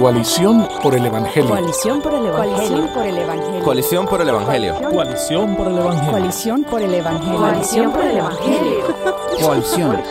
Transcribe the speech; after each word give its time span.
Coalición 0.00 0.66
por 0.82 0.94
el 0.94 1.04
Evangelio. 1.04 1.50
Coalición 1.50 2.00
por 2.00 2.14
el 2.14 2.24
Evangelio. 2.24 2.56
Coalición 2.56 2.90
por 2.90 3.04
el 3.04 3.18
Evangelio. 3.18 3.64
Coalición 3.64 4.06
por 4.06 4.20
el 4.22 4.28
Evangelio. 4.30 6.10
Coalición 6.10 6.64
por 6.64 6.80
el 6.80 6.94
Evangelio. 6.94 7.38
Coalición 7.38 7.92
por 7.92 8.04
el 8.06 8.16
Evangelio. 8.16 8.96
Coalición. 9.42 10.02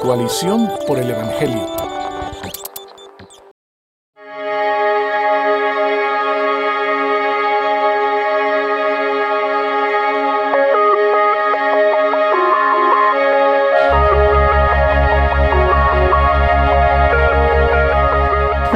Coalición 0.00 0.70
por 0.86 0.98
el 1.00 1.10
Evangelio. 1.10 1.81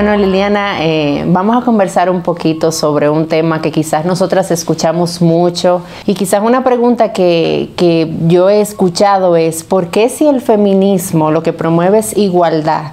Bueno, 0.06 0.24
Liliana, 0.24 0.84
eh, 0.84 1.24
vamos 1.26 1.60
a 1.60 1.64
conversar 1.64 2.10
un 2.10 2.22
poquito 2.22 2.70
sobre 2.70 3.10
un 3.10 3.26
tema 3.26 3.60
que 3.60 3.72
quizás 3.72 4.04
nosotras 4.04 4.52
escuchamos 4.52 5.20
mucho 5.20 5.82
y 6.06 6.14
quizás 6.14 6.42
una 6.44 6.62
pregunta 6.62 7.12
que, 7.12 7.70
que 7.74 8.08
yo 8.28 8.48
he 8.48 8.60
escuchado 8.60 9.34
es, 9.34 9.64
¿por 9.64 9.88
qué 9.88 10.08
si 10.08 10.28
el 10.28 10.40
feminismo 10.40 11.32
lo 11.32 11.42
que 11.42 11.52
promueve 11.52 11.98
es 11.98 12.16
igualdad 12.16 12.92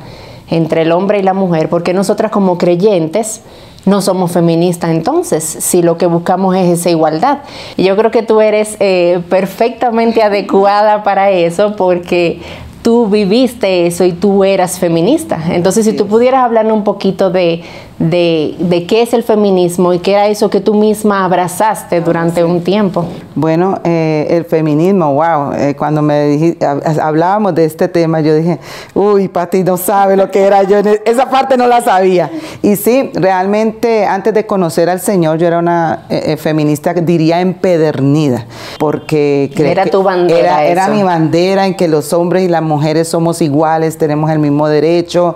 entre 0.50 0.82
el 0.82 0.92
hombre 0.92 1.20
y 1.20 1.22
la 1.22 1.36
mujer, 1.36 1.70
por 1.70 1.84
qué 1.84 1.94
nosotras 1.94 2.32
como 2.32 2.58
creyentes 2.58 3.44
no 3.86 4.02
somos 4.02 4.32
feministas 4.32 4.90
entonces, 4.90 5.44
si 5.44 5.84
lo 5.84 6.00
que 6.00 6.08
buscamos 6.08 6.56
es 6.56 6.80
esa 6.80 6.90
igualdad. 6.90 7.40
Yo 7.78 7.96
creo 7.96 8.10
que 8.10 8.24
tú 8.24 8.42
eres 8.42 8.76
eh, 8.80 9.22
perfectamente 9.30 10.24
adecuada 10.24 11.04
para 11.04 11.30
eso 11.30 11.76
porque 11.76 12.42
tú 12.84 13.08
viviste 13.08 13.88
eso 13.88 14.04
y 14.04 14.12
tú 14.12 14.44
eras 14.44 14.78
feminista. 14.78 15.42
Entonces, 15.52 15.86
si 15.86 15.94
tú 15.94 16.06
pudieras 16.08 16.44
hablarnos 16.44 16.78
un 16.78 16.84
poquito 16.84 17.32
de, 17.32 17.64
de, 18.10 18.86
qué 18.88 19.02
es 19.02 19.14
el 19.14 19.24
feminismo 19.24 19.94
y 19.94 20.00
qué 20.00 20.14
era 20.14 20.28
eso 20.28 20.50
que 20.50 20.60
tú 20.60 20.74
misma 20.74 21.24
abrazaste 21.24 22.02
durante 22.02 22.44
un 22.44 22.64
tiempo. 22.64 23.06
Bueno, 23.36 23.80
eh, 23.84 24.28
el 24.30 24.46
feminismo, 24.46 25.14
wow, 25.14 25.54
eh, 25.54 25.76
cuando 25.76 26.02
me 26.02 26.26
dijiste, 26.26 26.66
hablábamos 26.66 27.56
de 27.56 27.66
este 27.66 27.88
tema, 27.88 28.20
yo 28.22 28.36
dije, 28.36 28.60
uy, 28.94 29.28
Pati 29.28 29.64
no 29.64 29.78
sabe 29.78 30.18
lo 30.18 30.30
que 30.30 30.44
era 30.44 30.64
yo, 30.64 30.80
e, 30.80 31.02
esa 31.06 31.30
parte 31.30 31.58
no 31.58 31.68
la 31.68 31.82
sabía. 31.82 32.30
Y 32.62 32.76
sí, 32.76 33.10
realmente 33.14 34.06
antes 34.06 34.34
de 34.34 34.46
conocer 34.46 34.90
al 34.90 35.00
Señor, 35.00 35.38
yo 35.38 35.48
era 35.48 35.60
una 35.60 36.06
eh, 36.10 36.36
feminista, 36.38 36.94
diría, 36.94 37.40
empedernida, 37.42 38.46
porque... 38.78 39.52
Era 39.58 39.86
tu 39.86 40.04
bandera. 40.04 40.64
Era, 40.64 40.66
era, 40.66 40.88
mi 40.90 41.04
bandera 41.04 41.66
en 41.66 41.74
que 41.74 41.88
los 41.88 42.12
hombres 42.12 42.44
y 42.44 42.50
las 42.50 42.62
mujeres 42.62 43.08
somos 43.08 43.42
iguales, 43.42 43.98
tenemos 43.98 44.30
el 44.30 44.40
mismo 44.40 44.68
derecho. 44.68 45.36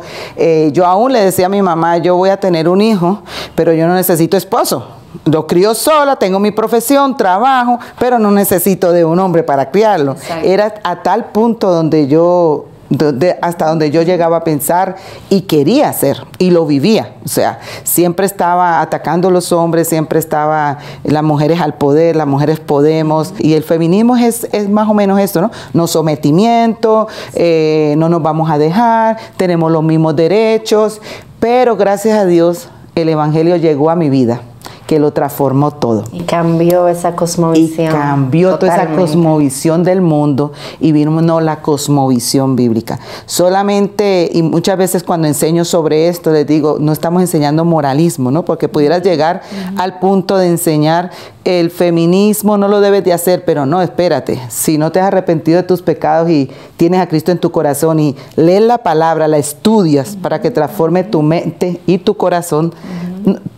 yo 0.74 0.86
aún 0.86 1.14
le 1.14 1.22
decía 1.22 1.46
a 1.46 1.50
mi 1.50 1.62
mamá, 1.62 1.98
yo 1.98 2.16
voy 2.16 2.30
a 2.30 2.38
tener 2.38 2.56
un 2.66 2.81
hijo, 2.81 3.22
pero 3.55 3.73
yo 3.73 3.88
no 3.88 3.95
necesito 3.95 4.38
esposo. 4.38 4.88
Lo 5.25 5.47
crío 5.47 5.73
sola, 5.73 6.16
tengo 6.16 6.39
mi 6.39 6.52
profesión, 6.52 7.17
trabajo, 7.17 7.80
pero 8.00 8.19
no 8.19 8.31
necesito 8.31 8.91
de 8.91 9.03
un 9.03 9.19
hombre 9.19 9.44
para 9.44 9.69
criarlo. 9.69 10.16
Era 10.44 10.75
a 10.83 11.03
tal 11.03 11.25
punto 11.25 11.69
donde 11.69 12.08
yo 12.08 12.66
hasta 13.42 13.68
donde 13.68 13.92
yo 13.92 14.02
llegaba 14.02 14.38
a 14.38 14.44
pensar 14.44 14.96
y 15.30 15.42
quería 15.42 15.90
hacer 15.90 16.18
y 16.38 16.52
lo 16.52 16.66
vivía. 16.66 17.16
O 17.26 17.28
sea, 17.28 17.60
siempre 17.84 18.26
estaba 18.26 18.82
atacando 18.82 19.28
a 19.28 19.32
los 19.32 19.52
hombres, 19.52 19.88
siempre 19.88 20.20
estaba 20.20 20.78
las 21.04 21.24
mujeres 21.24 21.60
al 21.62 21.76
poder, 21.76 22.16
las 22.16 22.28
mujeres 22.28 22.60
podemos 22.60 23.34
y 23.38 23.54
el 23.54 23.64
feminismo 23.64 24.16
es, 24.16 24.48
más 24.70 24.90
o 24.90 24.94
menos 24.94 25.20
esto, 25.20 25.42
¿no? 25.42 25.52
No 25.74 25.88
sometimiento, 25.88 27.08
eh, 27.34 27.96
no 27.98 28.10
nos 28.10 28.22
vamos 28.22 28.50
a 28.50 28.58
dejar, 28.58 29.18
tenemos 29.38 29.72
los 29.72 29.84
mismos 29.84 30.16
derechos, 30.16 31.02
pero 31.40 31.76
gracias 31.76 32.18
a 32.18 32.26
Dios 32.26 32.70
el 32.96 33.10
Evangelio 33.10 33.58
llegó 33.58 33.90
a 33.90 33.96
mi 33.96 34.10
vida 34.10 34.42
que 34.88 35.00
lo 35.00 35.12
transformó 35.12 35.72
todo. 35.72 36.06
Y 36.12 36.22
cambió 36.22 36.88
esa 36.88 37.16
cosmovisión. 37.16 37.88
Y 37.88 37.90
cambió 37.90 38.58
toda 38.58 38.74
esa 38.74 38.96
cosmovisión 38.96 39.84
del 39.84 40.02
mundo 40.02 40.53
y 40.80 40.94
vino 40.94 41.22
no, 41.22 41.42
la 41.42 41.62
cosmovisión 41.62 42.56
bíblica. 42.56 43.00
Solamente, 43.26 44.30
y 44.31 44.42
muchas 44.42 44.78
veces 44.78 45.03
cuando 45.03 45.28
enseño 45.28 45.66
sobre 45.66 46.08
esto, 46.08 46.31
les 46.31 46.47
digo, 46.47 46.78
no 46.80 46.92
estamos 46.94 47.22
enseñando 47.22 47.66
moralismo, 47.66 48.31
¿no? 48.31 48.46
Porque 48.46 48.70
pudieras 48.70 49.03
llegar 49.03 49.42
al 49.78 50.00
punto 50.00 50.38
de 50.38 50.47
enseñar 50.47 51.12
el 51.47 51.72
feminismo 51.72 52.58
no 52.58 52.68
lo 52.68 52.81
debes 52.81 53.06
de 53.06 53.13
hacer, 53.13 53.46
pero 53.46 53.66
no, 53.66 53.81
espérate, 53.81 54.38
si 54.50 54.78
no 54.78 54.91
te 54.91 55.00
has 55.00 55.08
arrepentido 55.08 55.62
de 55.62 55.63
tus 55.63 55.81
pecados 55.81 56.30
y 56.30 56.50
tienes 56.75 57.00
a 57.00 57.08
Cristo 57.08 57.31
en 57.31 57.40
tu 57.40 57.52
corazón 57.52 58.02
y 58.02 58.18
lees 58.35 58.62
la 58.62 58.80
palabra, 58.80 59.30
la 59.30 59.38
estudias 59.38 60.18
para 60.18 60.41
que 60.41 60.52
transforme 60.52 61.06
tu 61.06 61.22
mente 61.22 61.80
y 61.85 62.00
tu 62.00 62.18
corazón, 62.18 62.74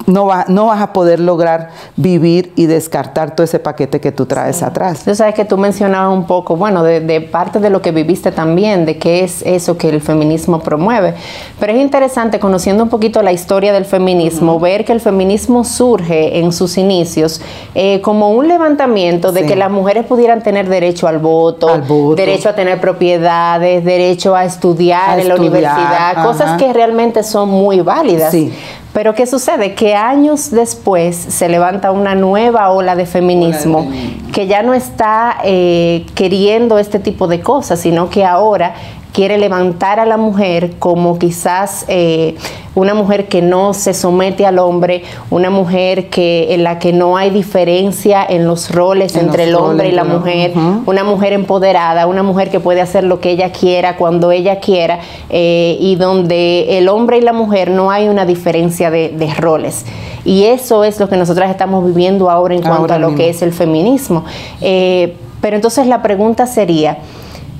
no, 0.08 0.26
va, 0.26 0.46
no 0.48 0.68
vas 0.68 0.82
a 0.82 0.94
poder 0.94 1.20
lograr 1.20 1.70
vivir 1.96 2.52
y 2.56 2.66
descartar 2.66 3.36
todo 3.36 3.44
ese 3.44 3.60
paquete 3.60 4.00
que 4.00 4.12
tú 4.12 4.26
traes 4.26 4.64
atrás. 4.64 5.04
Tú 5.04 5.14
sabes 5.14 5.36
que 5.36 5.46
tú 5.46 5.58
mencionabas 5.58 6.16
un 6.16 6.26
poco, 6.26 6.56
bueno, 6.56 6.84
de, 6.84 7.22
parte 7.22 7.60
de 7.60 7.70
lo 7.70 7.82
que 7.82 7.92
viviste 7.92 8.32
también, 8.32 8.86
de 8.86 8.98
qué 8.98 9.24
es 9.24 9.44
eso 9.44 9.78
que 9.78 9.90
el 9.90 10.02
feminismo 10.02 10.60
promueve. 10.60 11.14
Pero 11.60 11.74
es 11.74 11.80
interesante, 11.80 12.40
conociendo 12.40 12.84
un 12.84 12.90
poquito 12.90 13.22
la 13.22 13.32
historia 13.32 13.72
del 13.72 13.86
feminismo, 13.86 14.60
ver 14.60 14.86
que 14.86 14.94
el 14.94 15.02
feminismo 15.02 15.64
surge 15.64 16.40
en 16.40 16.52
sus 16.52 16.78
inicios 16.78 17.42
eh, 17.82 18.02
como 18.02 18.32
un 18.32 18.50
levantamiento 18.50 19.32
de 19.32 19.46
que 19.46 19.56
las 19.56 19.72
mujeres 19.72 20.06
pudieran 20.06 20.44
tener 20.44 20.68
derecho 20.68 21.08
al 21.08 21.18
voto, 21.18 21.82
derecho 22.14 22.50
a 22.50 22.54
tener 22.54 22.82
propiedades, 22.82 23.86
derecho 23.86 24.36
a 24.36 24.44
estudiar 24.44 25.18
en 25.18 25.30
la 25.30 25.36
universidad, 25.36 26.26
cosas 26.26 26.62
que 26.62 26.74
realmente 26.74 27.24
son 27.24 27.48
muy 27.48 27.80
válidas. 27.80 28.32
Sí. 28.32 28.52
Pero 29.00 29.16
¿qué 29.16 29.26
sucede? 29.26 29.76
Que 29.76 29.96
años 29.96 30.52
después 30.52 31.16
se 31.16 31.48
levanta 31.48 31.94
una 31.94 32.16
nueva 32.16 32.70
ola 32.72 32.98
de 32.98 33.06
feminismo 33.06 33.90
que 34.34 34.46
ya 34.46 34.62
no 34.62 34.74
está 34.74 35.38
eh, 35.46 36.06
queriendo 36.16 36.78
este 36.78 37.00
tipo 37.00 37.28
de 37.28 37.40
cosas, 37.40 37.80
sino 37.80 38.10
que 38.10 38.26
ahora 38.26 38.74
quiere 39.14 39.38
levantar 39.38 40.00
a 40.02 40.06
la 40.06 40.18
mujer 40.18 40.74
como 40.80 41.18
quizás 41.18 41.86
eh, 41.88 42.36
una 42.76 42.94
mujer 42.94 43.28
que 43.28 43.42
no 43.42 43.74
se 43.74 43.94
somete 43.94 44.46
al 44.46 44.60
hombre, 44.60 45.04
una 45.30 45.50
mujer 45.50 46.10
que 46.10 46.54
en 46.54 46.64
la 46.64 46.80
que 46.80 46.94
no 46.94 47.18
hay 47.18 47.30
diferencia 47.30 48.26
en 48.28 48.46
los 48.48 48.72
roles 48.72 49.16
entre 49.16 49.46
el 49.46 49.56
hombre 49.56 49.90
y 49.90 49.92
la 49.92 50.04
mujer, 50.04 50.54
una 50.86 51.04
mujer 51.04 51.34
empoderada, 51.34 52.06
una 52.06 52.24
mujer 52.24 52.50
que 52.50 52.60
puede 52.60 52.82
hacer 52.82 53.04
lo 53.04 53.20
que 53.20 53.32
ella 53.32 53.52
quiera 53.52 53.98
cuando 53.98 54.32
ella 54.32 54.60
quiera 54.60 55.00
eh, 55.30 55.78
y 55.80 55.96
donde 55.96 56.78
el 56.78 56.88
hombre 56.88 57.18
y 57.18 57.22
la 57.22 57.34
mujer 57.34 57.72
no 57.72 57.92
hay 57.92 58.08
una 58.08 58.26
diferencia 58.26 58.89
de, 58.90 59.34
roles. 59.38 59.86
Y 60.26 60.46
eso 60.46 60.84
es 60.84 61.00
lo 61.00 61.10
que 61.10 61.18
nosotras 61.18 61.50
estamos 61.50 61.86
viviendo 61.86 62.30
ahora 62.30 62.56
en 62.56 62.62
cuanto 62.62 62.94
a 62.94 63.00
lo 63.00 63.16
que 63.16 63.30
es 63.30 63.42
el 63.42 63.54
feminismo. 63.54 64.26
Eh, 64.62 65.16
pero 65.42 65.56
entonces 65.56 65.88
la 65.88 66.02
pregunta 66.02 66.48
sería, 66.48 66.98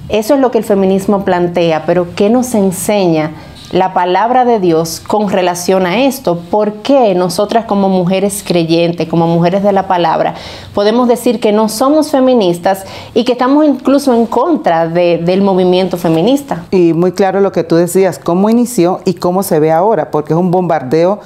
eso 0.10 0.34
es 0.34 0.40
lo 0.40 0.52
que 0.52 0.58
el 0.58 0.64
feminismo 0.64 1.24
plantea, 1.24 1.84
pero 1.86 2.08
¿qué 2.16 2.30
nos 2.30 2.54
enseña 2.56 3.32
la 3.72 3.94
palabra 3.94 4.46
de 4.46 4.60
Dios 4.60 5.00
con 5.00 5.30
relación 5.30 5.86
a 5.86 6.04
esto? 6.06 6.40
¿Por 6.50 6.74
qué 6.76 7.14
nosotras 7.16 7.66
como 7.66 7.90
mujeres 7.90 8.44
creyentes, 8.46 9.08
como 9.08 9.28
mujeres 9.28 9.64
de 9.64 9.72
la 9.72 9.88
palabra, 9.88 10.36
podemos 10.74 11.08
decir 11.08 11.40
que 11.40 11.52
no 11.52 11.70
somos 11.70 12.12
feministas 12.12 12.86
y 13.14 13.24
que 13.24 13.34
estamos 13.34 13.66
incluso 13.66 14.14
en 14.14 14.26
contra 14.26 14.88
del 14.88 15.42
movimiento 15.42 15.98
feminista? 15.98 16.66
Y 16.72 16.94
muy 16.94 17.12
claro 17.12 17.42
lo 17.42 17.52
que 17.52 17.64
tú 17.64 17.76
decías, 17.76 18.20
cómo 18.20 18.50
inició 18.50 19.02
y 19.06 19.14
cómo 19.16 19.44
se 19.44 19.60
ve 19.60 19.72
ahora, 19.72 20.12
porque 20.12 20.34
es 20.34 20.40
un 20.40 20.52
bombardeo 20.52 21.20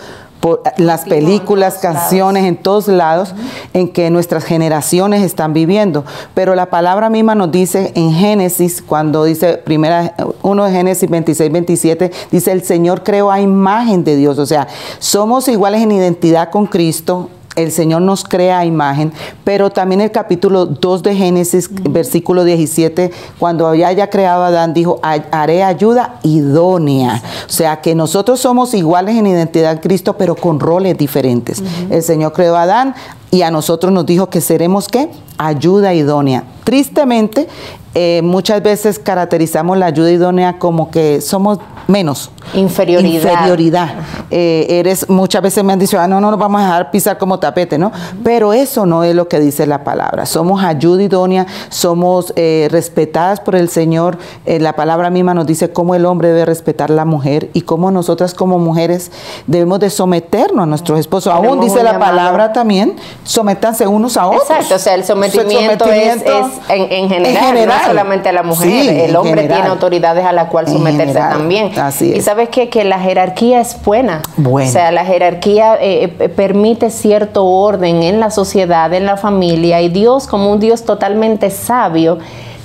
las 0.78 1.06
películas, 1.06 1.80
canciones 1.80 2.46
en 2.46 2.58
todos 2.58 2.88
lados 2.88 3.34
en 3.74 3.90
que 3.90 4.10
nuestras 4.10 4.44
generaciones 4.44 5.24
están 5.24 5.54
viviendo. 5.54 6.06
Pero 6.34 6.56
la 6.56 6.68
palabra 6.68 7.10
misma 7.10 7.36
nos 7.36 7.52
dice 7.52 7.92
en 7.96 8.14
Génesis, 8.14 8.82
cuando 8.82 9.24
dice 9.24 9.58
primera, 9.58 10.16
uno 10.42 10.66
de 10.66 10.72
Génesis 10.72 11.10
26, 11.10 11.52
27, 11.52 12.12
dice 12.32 12.52
el 12.52 12.64
Señor 12.64 13.04
creó 13.04 13.32
a 13.32 13.42
imagen 13.42 14.04
de 14.04 14.16
Dios. 14.16 14.40
O 14.40 14.46
sea, 14.46 14.68
somos 15.00 15.48
iguales 15.48 15.82
en 15.82 15.92
identidad 15.92 16.50
con 16.50 16.66
Cristo, 16.66 17.30
el 17.56 17.72
Señor 17.72 18.02
nos 18.02 18.24
crea 18.24 18.60
a 18.60 18.66
imagen, 18.66 19.14
pero 19.44 19.70
también 19.70 20.02
el 20.02 20.12
capítulo 20.12 20.66
2 20.66 21.04
de 21.04 21.16
Génesis, 21.16 21.70
versículo 21.72 22.44
17, 22.44 23.12
cuando 23.40 23.68
había 23.68 23.92
ya 23.92 24.10
creado 24.10 24.44
a 24.44 24.48
Adán, 24.48 24.74
dijo, 24.74 25.00
haré 25.02 25.64
ayuda 25.64 26.20
idónea. 26.24 27.22
O 27.46 27.52
sea, 27.52 27.82
que 27.82 27.96
nosotros 27.96 28.40
somos 28.40 28.74
iguales 28.74 29.16
en 29.16 29.28
identidad 29.28 29.74
en 29.74 29.78
Cristo, 29.80 30.18
pero 30.18 30.36
con 30.36 30.60
roles 30.60 30.98
diferentes. 30.98 31.62
El 31.90 32.04
Señor 32.04 32.34
creó 32.34 32.56
a 32.56 32.64
Adán, 32.64 32.96
y 33.34 33.42
a 33.42 33.50
nosotros 33.50 33.92
nos 33.92 34.06
dijo 34.06 34.30
que 34.30 34.42
seremos 34.42 34.88
qué? 34.88 35.10
Ayuda 35.40 35.96
idónea. 35.96 36.44
Tristemente, 36.64 37.48
eh, 37.96 38.22
muchas 38.24 38.62
veces 38.62 39.00
caracterizamos 39.00 39.76
la 39.76 39.88
ayuda 39.88 40.12
idónea 40.12 40.60
como 40.60 40.92
que 40.92 41.20
somos 41.20 41.58
menos. 41.88 42.32
Inferioridad. 42.54 43.32
Inferioridad. 43.32 43.94
Eh, 44.30 44.68
eres, 44.70 45.10
muchas 45.10 45.42
veces 45.42 45.64
me 45.64 45.74
han 45.74 45.80
dicho, 45.80 46.00
ah, 46.00 46.08
no, 46.08 46.20
no 46.22 46.32
nos 46.32 46.40
vamos 46.40 46.62
a 46.62 46.66
dejar 46.66 46.92
pisar 46.92 47.18
como 47.18 47.40
tapete, 47.40 47.78
¿no? 47.78 47.92
Pero 48.24 48.54
eso 48.54 48.86
no 48.86 49.04
es 49.04 49.16
lo 49.16 49.28
que 49.28 49.40
dice 49.40 49.66
la 49.66 49.84
palabra. 49.84 50.26
Somos 50.26 50.64
ayuda 50.64 51.04
idónea, 51.04 51.46
somos 51.70 52.34
eh, 52.36 52.68
respetadas 52.72 53.40
por 53.40 53.56
el 53.56 53.70
Señor. 53.70 54.18
Eh, 54.46 54.60
la 54.60 54.76
palabra 54.76 55.10
misma 55.10 55.34
nos 55.34 55.46
dice 55.46 55.72
cómo 55.72 55.96
el 55.96 56.06
hombre 56.06 56.30
debe 56.30 56.46
respetar 56.46 56.92
a 56.92 56.96
la 56.96 57.06
mujer 57.06 57.50
y 57.54 57.62
cómo 57.62 57.92
nosotras 57.92 58.34
como 58.34 58.60
mujeres 58.60 59.12
debemos 59.48 59.80
de 59.80 59.90
someternos 59.90 60.64
a 60.64 60.66
nuestros 60.66 61.00
esposos. 61.00 61.34
Aún 61.34 61.60
dice 61.60 61.84
la 61.84 62.00
palabra 62.00 62.54
también, 62.54 62.96
sométanse 63.24 63.88
unos 63.88 64.18
a 64.18 64.28
otros. 64.28 64.44
Exacto, 64.50 64.76
o 64.76 64.80
sea, 64.80 64.96
el 64.96 65.04
sometimiento, 65.04 65.86
sometimiento 65.86 65.92
es, 65.92 66.22
es 66.22 66.70
en, 66.70 66.92
en 66.92 67.10
general, 67.10 67.44
general. 67.46 67.80
no 67.82 67.88
solamente 67.88 68.30
a 68.30 68.32
la 68.34 68.44
mujer. 68.44 68.70
Sí, 68.70 68.90
el 68.90 69.10
en 69.10 69.16
hombre 69.16 69.42
general. 69.42 69.58
tiene 69.58 69.70
autoridades 69.70 70.26
a 70.26 70.32
la 70.32 70.48
cual 70.50 70.68
En 70.68 70.74
someterse 70.74 71.14
también. 71.14 71.78
así 71.80 72.10
Y 72.14 72.18
es. 72.18 72.26
sabes 72.26 72.50
qué? 72.50 72.70
que 72.70 72.84
la 72.84 73.00
jerarquía 73.00 73.62
es 73.62 73.82
buena. 73.84 74.22
Buena. 74.38 74.70
O 74.70 74.72
sea, 74.72 74.92
la 74.92 75.06
jerarquía 75.06 75.76
eh, 75.82 76.14
eh, 76.20 76.30
permite 76.30 76.90
cierto 76.90 77.46
orden 77.46 78.04
en 78.04 78.20
la 78.20 78.30
sociedad, 78.32 78.94
en 78.94 79.06
la 79.06 79.18
familia, 79.18 79.82
y 79.82 79.90
Dios, 79.90 80.28
como 80.28 80.52
un 80.52 80.60
Dios 80.60 80.84
totalmente 80.86 81.50
sabio, 81.50 82.18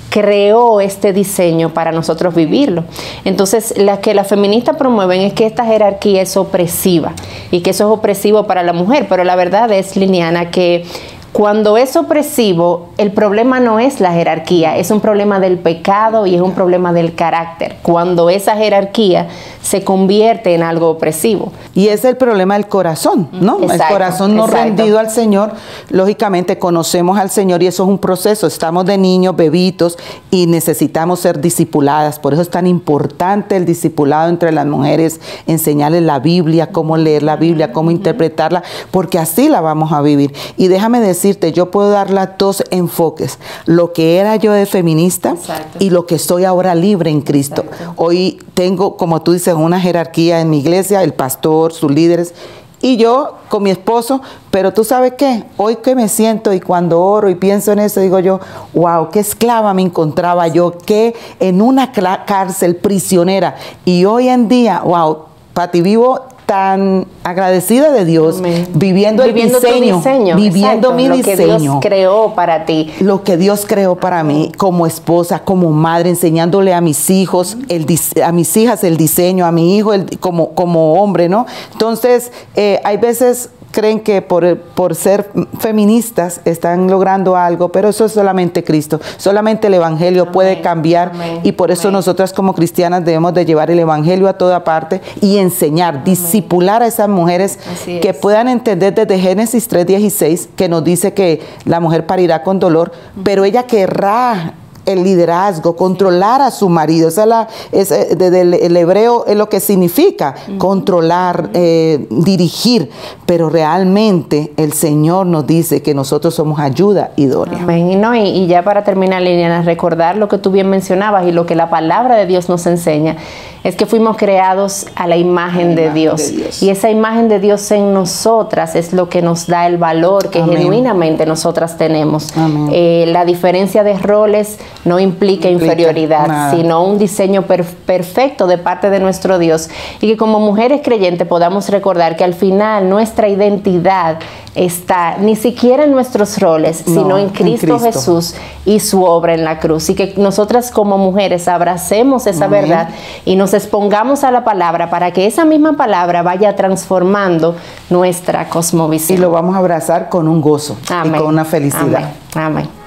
creó 0.09 0.81
este 0.81 1.13
diseño 1.13 1.73
para 1.73 1.91
nosotros 1.91 2.35
vivirlo. 2.35 2.83
Entonces, 3.25 3.77
la 3.77 4.01
que 4.01 4.13
las 4.13 4.27
feministas 4.27 4.75
promueven 4.75 5.21
es 5.21 5.33
que 5.33 5.45
esta 5.45 5.65
jerarquía 5.65 6.21
es 6.21 6.35
opresiva 6.37 7.13
y 7.51 7.61
que 7.61 7.71
eso 7.71 7.85
es 7.85 7.97
opresivo 7.97 8.47
para 8.47 8.63
la 8.63 8.73
mujer, 8.73 9.07
pero 9.09 9.23
la 9.23 9.35
verdad 9.35 9.71
es, 9.71 9.95
Liniana, 9.95 10.51
que 10.51 10.85
cuando 11.31 11.77
es 11.77 11.95
opresivo, 11.95 12.89
el 12.97 13.11
problema 13.11 13.59
no 13.59 13.79
es 13.79 13.99
la 13.99 14.11
jerarquía, 14.11 14.77
es 14.77 14.89
un 14.89 14.99
problema 14.99 15.39
del 15.39 15.59
pecado 15.59 16.25
y 16.25 16.33
es 16.33 16.41
un 16.41 16.53
problema 16.53 16.91
del 16.91 17.13
carácter. 17.13 17.77
Cuando 17.83 18.31
esa 18.31 18.55
jerarquía 18.57 19.27
se 19.61 19.83
convierte 19.83 20.55
en 20.55 20.63
algo 20.63 20.89
opresivo. 20.89 21.51
Y 21.73 21.89
es 21.89 22.05
el 22.05 22.17
problema 22.17 22.55
del 22.55 22.67
corazón, 22.67 23.29
¿no? 23.33 23.59
Exacto, 23.61 23.83
el 23.83 23.89
corazón 23.89 24.35
no 24.35 24.45
exacto. 24.45 24.63
rendido 24.63 24.99
al 24.99 25.09
Señor, 25.09 25.51
lógicamente 25.89 26.57
conocemos 26.57 27.19
al 27.19 27.29
Señor 27.29 27.61
y 27.61 27.67
eso 27.67 27.83
es 27.83 27.89
un 27.89 27.97
proceso. 27.97 28.47
Estamos 28.47 28.85
de 28.85 28.97
niños, 28.97 29.35
bebitos 29.35 29.97
y 30.31 30.47
necesitamos 30.47 31.19
ser 31.19 31.41
discipuladas. 31.41 32.19
Por 32.19 32.33
eso 32.33 32.41
es 32.41 32.49
tan 32.49 32.67
importante 32.67 33.55
el 33.55 33.65
discipulado 33.65 34.29
entre 34.29 34.51
las 34.51 34.65
mujeres, 34.65 35.19
enseñarles 35.45 36.03
la 36.03 36.19
Biblia, 36.19 36.71
cómo 36.71 36.97
leer 36.97 37.23
la 37.23 37.35
Biblia, 37.35 37.71
cómo 37.73 37.91
interpretarla, 37.91 38.63
porque 38.91 39.19
así 39.19 39.49
la 39.49 39.61
vamos 39.61 39.91
a 39.91 40.01
vivir. 40.01 40.33
Y 40.57 40.67
déjame 40.67 40.99
decirte, 40.99 41.51
yo 41.51 41.71
puedo 41.71 41.89
dar 41.89 42.09
las 42.09 42.29
dos 42.37 42.63
enfoques, 42.71 43.39
lo 43.65 43.93
que 43.93 44.17
era 44.17 44.35
yo 44.37 44.53
de 44.53 44.65
feminista 44.65 45.31
Exacto. 45.31 45.77
y 45.79 45.89
lo 45.89 46.05
que 46.05 46.17
soy 46.17 46.45
ahora 46.45 46.75
libre 46.75 47.09
en 47.09 47.21
Cristo. 47.21 47.65
Hoy 47.95 48.39
tengo, 48.53 48.97
como 48.97 49.21
tú 49.21 49.33
dices, 49.33 49.48
una 49.57 49.79
jerarquía 49.79 50.41
en 50.41 50.49
mi 50.49 50.59
iglesia, 50.59 51.03
el 51.03 51.13
pastor, 51.13 51.73
sus 51.73 51.91
líderes, 51.91 52.33
y 52.81 52.97
yo 52.97 53.35
con 53.49 53.63
mi 53.63 53.71
esposo, 53.71 54.21
pero 54.51 54.73
tú 54.73 54.83
sabes 54.83 55.13
qué, 55.17 55.43
hoy 55.57 55.77
que 55.77 55.95
me 55.95 56.07
siento 56.07 56.53
y 56.53 56.61
cuando 56.61 57.01
oro 57.01 57.29
y 57.29 57.35
pienso 57.35 57.73
en 57.73 57.79
eso, 57.79 57.99
digo 57.99 58.19
yo, 58.19 58.39
wow, 58.73 59.09
qué 59.09 59.19
esclava 59.19 59.73
me 59.73 59.81
encontraba 59.81 60.47
yo, 60.47 60.77
que 60.77 61.13
en 61.39 61.61
una 61.61 61.91
cárcel 61.91 62.77
prisionera, 62.77 63.55
y 63.83 64.05
hoy 64.05 64.29
en 64.29 64.47
día, 64.47 64.81
wow, 64.85 65.25
Pati, 65.53 65.81
vivo 65.81 66.28
tan 66.49 67.05
agradecida 67.23 67.91
de 67.91 68.05
Dios, 68.05 68.39
Amén. 68.39 68.67
viviendo 68.73 69.21
el 69.21 69.33
Viviendo 69.33 69.59
tu 69.59 69.67
diseño, 69.67 69.97
diseño, 69.97 70.35
viviendo 70.35 70.69
exacto, 70.89 70.93
mi 70.93 71.07
lo 71.07 71.15
que 71.17 71.35
diseño 71.37 71.57
Dios 71.59 71.75
creó 71.79 72.33
para 72.33 72.65
ti. 72.65 72.91
lo 73.01 73.23
que 73.23 73.37
Dios 73.37 73.65
creó 73.67 73.95
para 73.97 74.23
mí 74.23 74.51
como 74.57 74.87
esposa, 74.87 75.37
como 75.43 75.69
madre, 75.69 76.09
enseñándole 76.09 76.73
a 76.73 76.81
mis 76.81 77.11
hijos, 77.11 77.55
el, 77.67 77.85
a 78.25 78.31
mis 78.31 78.57
hijas 78.57 78.83
el 78.83 78.97
diseño, 78.97 79.45
a 79.45 79.51
mi 79.51 79.77
hijo 79.77 79.93
el- 79.93 80.17
como, 80.19 80.55
como 80.55 80.95
hombre, 80.95 81.29
¿no? 81.29 81.45
Entonces, 81.73 82.31
eh, 82.55 82.81
hay 82.83 82.97
veces 82.97 83.51
creen 83.71 83.99
que 83.99 84.21
por, 84.21 84.57
por 84.57 84.95
ser 84.95 85.29
feministas 85.59 86.41
están 86.45 86.89
logrando 86.89 87.35
algo, 87.35 87.69
pero 87.69 87.89
eso 87.89 88.05
es 88.05 88.11
solamente 88.11 88.63
Cristo, 88.63 88.99
solamente 89.17 89.67
el 89.67 89.75
Evangelio 89.75 90.31
puede 90.31 90.61
cambiar 90.61 91.11
amén, 91.13 91.41
y 91.43 91.51
por 91.53 91.71
eso 91.71 91.87
amén. 91.89 91.93
nosotras 91.93 92.33
como 92.33 92.53
cristianas 92.53 93.05
debemos 93.05 93.33
de 93.33 93.45
llevar 93.45 93.71
el 93.71 93.79
Evangelio 93.79 94.27
a 94.27 94.33
toda 94.33 94.63
parte 94.63 95.01
y 95.21 95.37
enseñar, 95.37 96.03
discipular 96.03 96.83
a 96.83 96.87
esas 96.87 97.09
mujeres 97.09 97.59
que 97.85 98.13
puedan 98.13 98.47
entender 98.47 98.93
desde 98.93 99.19
Génesis 99.19 99.69
3:16 99.69 100.49
que 100.55 100.69
nos 100.69 100.83
dice 100.83 101.13
que 101.13 101.41
la 101.65 101.79
mujer 101.79 102.05
parirá 102.05 102.43
con 102.43 102.59
dolor, 102.59 102.91
pero 103.23 103.43
ella 103.43 103.63
querrá 103.63 104.53
el 104.85 105.03
liderazgo, 105.03 105.75
controlar 105.75 106.41
a 106.41 106.51
su 106.51 106.69
marido. 106.69 107.09
Esa 107.09 107.23
es 107.23 107.27
la, 107.27 107.47
es, 107.71 107.91
eh, 107.91 108.15
desde 108.17 108.41
el, 108.41 108.53
el 108.53 108.77
hebreo 108.77 109.25
es 109.27 109.35
lo 109.35 109.49
que 109.49 109.59
significa 109.59 110.35
controlar, 110.57 111.49
eh, 111.53 112.07
dirigir, 112.09 112.89
pero 113.25 113.49
realmente 113.49 114.53
el 114.57 114.73
Señor 114.73 115.25
nos 115.25 115.45
dice 115.45 115.81
que 115.81 115.93
nosotros 115.93 116.35
somos 116.35 116.59
ayuda 116.59 117.11
idónea. 117.15 117.59
Amén. 117.61 117.91
Y, 117.91 117.95
no, 117.95 118.15
y, 118.15 118.21
y 118.21 118.47
ya 118.47 118.63
para 118.63 118.83
terminar, 118.83 119.21
Liliana, 119.21 119.61
recordar 119.61 120.17
lo 120.17 120.27
que 120.27 120.37
tú 120.37 120.51
bien 120.51 120.69
mencionabas 120.69 121.27
y 121.27 121.31
lo 121.31 121.45
que 121.45 121.55
la 121.55 121.69
palabra 121.69 122.15
de 122.15 122.25
Dios 122.25 122.49
nos 122.49 122.65
enseña, 122.65 123.17
es 123.63 123.75
que 123.75 123.85
fuimos 123.85 124.15
creados 124.15 124.85
a 124.95 125.07
la 125.07 125.17
imagen, 125.17 125.75
de, 125.75 125.83
imagen 125.83 125.93
Dios. 125.93 126.31
de 126.31 126.37
Dios. 126.37 126.63
Y 126.63 126.69
esa 126.69 126.89
imagen 126.89 127.27
de 127.27 127.39
Dios 127.39 127.69
en 127.71 127.93
nosotras 127.93 128.75
es 128.75 128.93
lo 128.93 129.09
que 129.09 129.21
nos 129.21 129.47
da 129.47 129.67
el 129.67 129.77
valor 129.77 130.29
que 130.29 130.39
Amén. 130.39 130.57
genuinamente 130.57 131.25
nosotras 131.25 131.77
tenemos. 131.77 132.35
Amén. 132.37 132.69
Eh, 132.71 133.05
la 133.07 133.25
diferencia 133.25 133.83
de 133.83 133.97
roles 133.97 134.59
no 134.85 134.97
implica, 134.99 135.49
Implica 135.49 135.73
inferioridad, 135.73 136.27
nada. 136.27 136.55
sino 136.55 136.83
un 136.85 136.97
diseño 136.97 137.41
per- 137.43 137.65
perfecto 137.65 138.47
de 138.47 138.57
parte 138.57 138.89
de 138.89 138.99
nuestro 138.99 139.37
Dios. 139.37 139.69
Y 139.99 140.07
que 140.07 140.17
como 140.17 140.39
mujeres 140.39 140.81
creyentes 140.83 141.27
podamos 141.27 141.69
recordar 141.69 142.15
que 142.15 142.23
al 142.23 142.33
final 142.33 142.89
nuestra 142.89 143.27
identidad 143.27 144.19
está 144.55 145.17
ni 145.17 145.35
siquiera 145.35 145.83
en 145.83 145.91
nuestros 145.91 146.39
roles, 146.39 146.87
No, 146.87 146.93
sino 147.01 147.17
en 147.17 147.25
en 147.25 147.29
Cristo. 147.29 147.79
Jesús 147.79 148.35
y 148.65 148.79
su 148.79 149.03
obra 149.03 149.33
en 149.33 149.43
la 149.43 149.59
cruz. 149.59 149.89
Y 149.89 149.95
que 149.95 150.13
nosotras 150.17 150.71
como 150.71 150.97
mujeres 150.97 151.47
abracemos 151.47 152.25
esa 152.25 152.45
Amén. 152.45 152.61
verdad 152.61 152.89
y 153.25 153.35
nos 153.35 153.53
expongamos 153.53 154.23
a 154.23 154.31
la 154.31 154.43
palabra 154.43 154.89
para 154.89 155.11
que 155.11 155.27
esa 155.27 155.43
misma 155.45 155.73
palabra 155.73 156.23
vaya 156.23 156.55
transformando 156.55 157.55
nuestra 157.89 158.43
Y 158.43 158.45
cosmovisión. 158.45 159.19
lo 159.21 159.29
vamos 159.31 159.55
a 159.55 159.59
abrazar 159.59 160.09
con 160.09 160.27
un 160.27 160.41
gozo 160.41 160.77
y 160.83 161.09
con 161.09 161.27
una 161.27 161.43
felicidad. 161.45 162.11
Amén. 162.33 162.65
Amén. 162.65 162.78